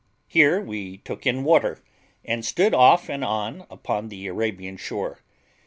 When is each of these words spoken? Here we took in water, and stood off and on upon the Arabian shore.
Here 0.27 0.59
we 0.59 0.97
took 0.97 1.27
in 1.27 1.43
water, 1.43 1.79
and 2.25 2.43
stood 2.43 2.73
off 2.73 3.07
and 3.07 3.23
on 3.23 3.67
upon 3.69 4.09
the 4.09 4.25
Arabian 4.25 4.77
shore. 4.77 5.19